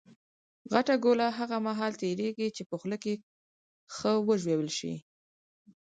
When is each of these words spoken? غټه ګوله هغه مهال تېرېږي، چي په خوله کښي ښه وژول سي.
غټه 0.73 0.95
ګوله 1.03 1.27
هغه 1.39 1.57
مهال 1.67 1.93
تېرېږي، 2.01 2.47
چي 2.55 2.63
په 2.69 2.75
خوله 2.79 2.97
کښي 3.03 3.13
ښه 3.95 4.11
وژول 4.27 4.67
سي. 4.77 4.93